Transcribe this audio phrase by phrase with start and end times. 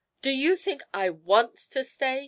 [0.23, 2.19] 'Do you think I want to stay?'